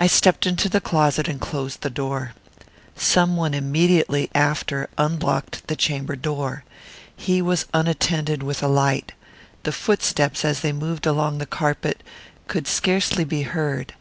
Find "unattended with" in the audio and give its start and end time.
7.72-8.64